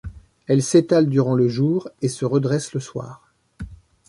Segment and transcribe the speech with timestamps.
[0.47, 3.31] Elles s'étalent durant le jour et se redressent le soir.